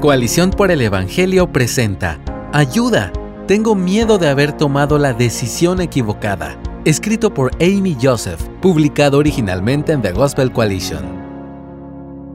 [0.00, 2.18] Coalición por el Evangelio presenta
[2.54, 3.12] Ayuda,
[3.46, 6.58] tengo miedo de haber tomado la decisión equivocada.
[6.86, 11.04] Escrito por Amy Joseph, publicado originalmente en The Gospel Coalition.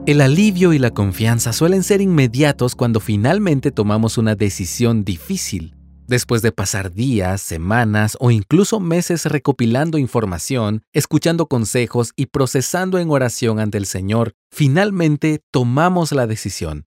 [0.06, 5.74] El alivio y la confianza suelen ser inmediatos cuando finalmente tomamos una decisión difícil.
[6.06, 13.10] Después de pasar días, semanas o incluso meses recopilando información, escuchando consejos y procesando en
[13.10, 16.86] oración ante el Señor, finalmente tomamos la decisión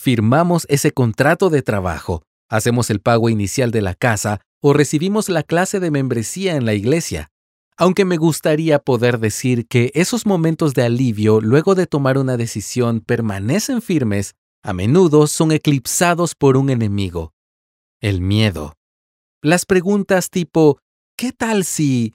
[0.00, 5.42] firmamos ese contrato de trabajo, hacemos el pago inicial de la casa o recibimos la
[5.42, 7.28] clase de membresía en la iglesia.
[7.76, 13.00] Aunque me gustaría poder decir que esos momentos de alivio luego de tomar una decisión
[13.00, 17.34] permanecen firmes, a menudo son eclipsados por un enemigo,
[18.00, 18.78] el miedo.
[19.42, 20.78] Las preguntas tipo
[21.16, 22.14] ¿qué tal si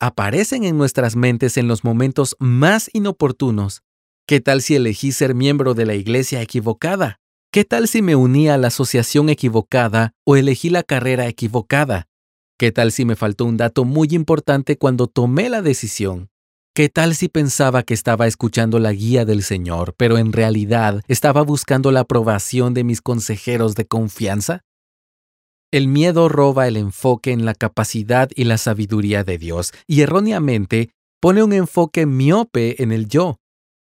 [0.00, 3.82] aparecen en nuestras mentes en los momentos más inoportunos?
[4.26, 7.20] ¿Qué tal si elegí ser miembro de la iglesia equivocada?
[7.56, 12.06] ¿Qué tal si me uní a la asociación equivocada o elegí la carrera equivocada?
[12.58, 16.28] ¿Qué tal si me faltó un dato muy importante cuando tomé la decisión?
[16.74, 21.40] ¿Qué tal si pensaba que estaba escuchando la guía del Señor, pero en realidad estaba
[21.40, 24.60] buscando la aprobación de mis consejeros de confianza?
[25.72, 30.90] El miedo roba el enfoque en la capacidad y la sabiduría de Dios y erróneamente
[31.22, 33.38] pone un enfoque miope en el yo.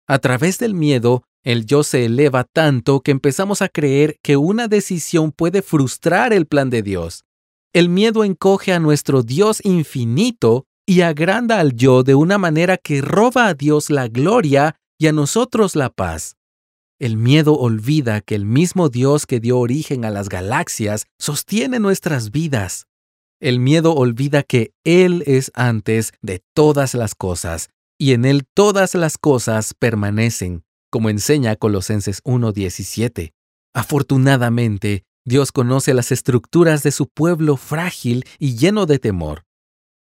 [0.07, 4.67] A través del miedo el yo se eleva tanto que empezamos a creer que una
[4.67, 7.23] decisión puede frustrar el plan de Dios.
[7.71, 13.01] El miedo encoge a nuestro Dios infinito y agranda al yo de una manera que
[13.01, 16.35] roba a Dios la gloria y a nosotros la paz.
[16.99, 22.31] El miedo olvida que el mismo Dios que dio origen a las galaxias sostiene nuestras
[22.31, 22.87] vidas.
[23.39, 28.95] El miedo olvida que Él es antes de todas las cosas, y en Él todas
[28.95, 33.33] las cosas permanecen como enseña Colosenses 1.17.
[33.73, 39.43] Afortunadamente, Dios conoce las estructuras de su pueblo frágil y lleno de temor.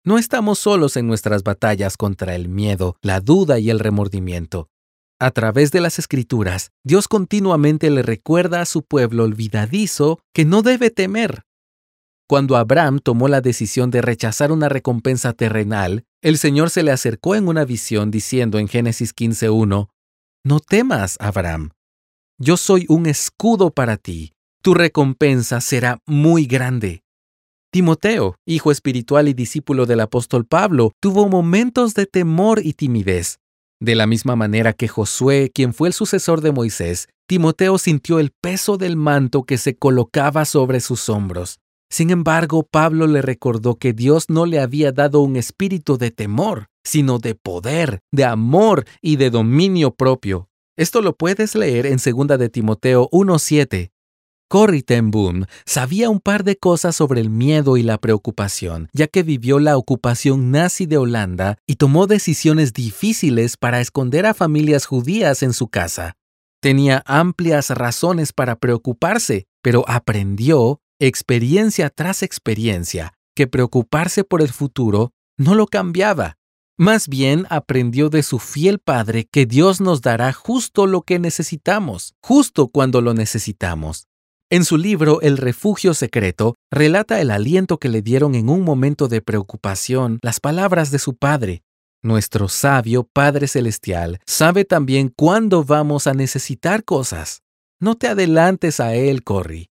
[0.04, 4.68] No estamos solos en nuestras batallas contra el miedo, la duda y el remordimiento.
[5.18, 10.60] A través de las escrituras, Dios continuamente le recuerda a su pueblo olvidadizo que no
[10.60, 11.44] debe temer.
[12.26, 17.34] Cuando Abraham tomó la decisión de rechazar una recompensa terrenal, el Señor se le acercó
[17.34, 19.88] en una visión diciendo en Génesis 15.1,
[20.44, 21.70] no temas, Abraham.
[22.38, 24.32] Yo soy un escudo para ti.
[24.62, 27.02] Tu recompensa será muy grande.
[27.72, 33.38] Timoteo, hijo espiritual y discípulo del apóstol Pablo, tuvo momentos de temor y timidez.
[33.80, 38.30] De la misma manera que Josué, quien fue el sucesor de Moisés, Timoteo sintió el
[38.30, 41.58] peso del manto que se colocaba sobre sus hombros.
[41.90, 46.66] Sin embargo, Pablo le recordó que Dios no le había dado un espíritu de temor,
[46.84, 50.48] sino de poder, de amor y de dominio propio.
[50.76, 53.90] Esto lo puedes leer en 2 de Timoteo 1.7.
[54.48, 59.06] Corrie ten Boom sabía un par de cosas sobre el miedo y la preocupación, ya
[59.06, 64.86] que vivió la ocupación nazi de Holanda y tomó decisiones difíciles para esconder a familias
[64.86, 66.14] judías en su casa.
[66.60, 75.12] Tenía amplias razones para preocuparse, pero aprendió, experiencia tras experiencia, que preocuparse por el futuro
[75.36, 76.36] no lo cambiaba.
[76.76, 82.14] Más bien aprendió de su fiel Padre que Dios nos dará justo lo que necesitamos,
[82.20, 84.08] justo cuando lo necesitamos.
[84.50, 89.06] En su libro El refugio secreto, relata el aliento que le dieron en un momento
[89.06, 91.62] de preocupación las palabras de su Padre.
[92.02, 97.42] Nuestro sabio Padre Celestial sabe también cuándo vamos a necesitar cosas.
[97.80, 99.70] No te adelantes a Él, Corrie.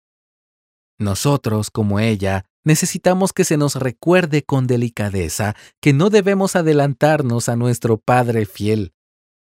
[0.99, 7.55] Nosotros, como ella, necesitamos que se nos recuerde con delicadeza que no debemos adelantarnos a
[7.55, 8.93] nuestro Padre fiel.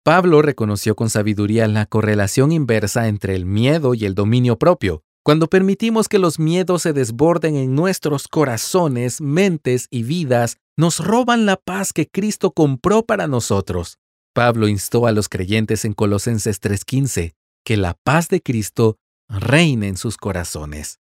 [0.03, 5.03] Pablo reconoció con sabiduría la correlación inversa entre el miedo y el dominio propio.
[5.23, 11.47] Cuando permitimos que los miedos se desborden en nuestros corazones, mentes y vidas, nos roban
[11.47, 13.97] la paz que Cristo compró para nosotros.
[14.35, 17.33] Pablo instó a los creyentes en Colosenses 3:15
[17.65, 20.99] que la paz de Cristo reine en sus corazones.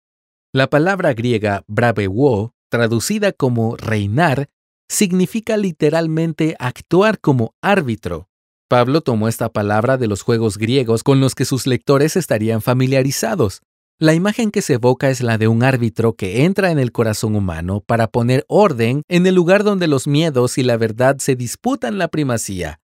[0.55, 4.51] La palabra griega bravewo, traducida como reinar,
[4.87, 8.29] significa literalmente actuar como árbitro.
[8.69, 13.63] Pablo tomó esta palabra de los juegos griegos con los que sus lectores estarían familiarizados.
[13.99, 17.35] La imagen que se evoca es la de un árbitro que entra en el corazón
[17.35, 21.97] humano para poner orden en el lugar donde los miedos y la verdad se disputan
[21.97, 22.82] la primacía.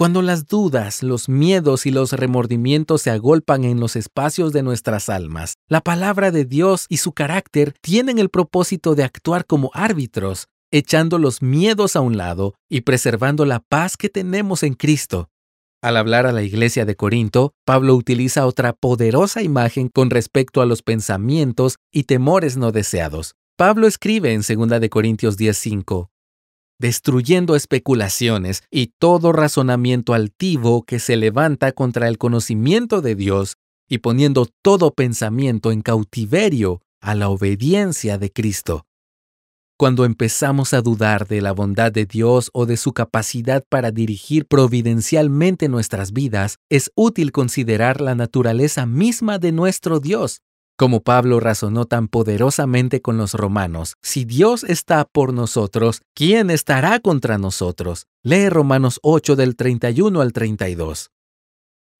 [0.00, 5.10] Cuando las dudas, los miedos y los remordimientos se agolpan en los espacios de nuestras
[5.10, 10.46] almas, la palabra de Dios y su carácter tienen el propósito de actuar como árbitros,
[10.70, 15.28] echando los miedos a un lado y preservando la paz que tenemos en Cristo.
[15.82, 20.66] Al hablar a la iglesia de Corinto, Pablo utiliza otra poderosa imagen con respecto a
[20.66, 23.34] los pensamientos y temores no deseados.
[23.58, 26.08] Pablo escribe en 2 Corintios 10:5,
[26.80, 33.98] destruyendo especulaciones y todo razonamiento altivo que se levanta contra el conocimiento de Dios y
[33.98, 38.86] poniendo todo pensamiento en cautiverio a la obediencia de Cristo.
[39.76, 44.46] Cuando empezamos a dudar de la bondad de Dios o de su capacidad para dirigir
[44.46, 50.40] providencialmente nuestras vidas, es útil considerar la naturaleza misma de nuestro Dios.
[50.80, 57.00] Como Pablo razonó tan poderosamente con los romanos, si Dios está por nosotros, ¿quién estará
[57.00, 58.06] contra nosotros?
[58.22, 61.10] Lee Romanos 8 del 31 al 32.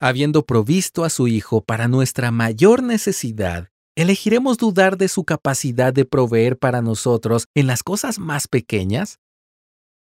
[0.00, 6.06] Habiendo provisto a su Hijo para nuestra mayor necesidad, ¿elegiremos dudar de su capacidad de
[6.06, 9.18] proveer para nosotros en las cosas más pequeñas?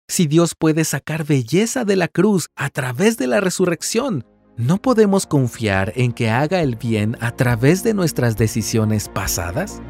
[0.09, 4.25] Si Dios puede sacar belleza de la cruz a través de la resurrección,
[4.57, 9.81] ¿No podemos confiar en que haga el bien a través de nuestras decisiones pasadas?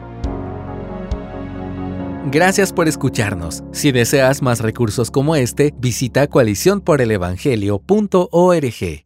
[2.32, 3.64] Gracias por escucharnos.
[3.72, 9.05] Si deseas más recursos como este, visita coaliciónporelevangelio.org.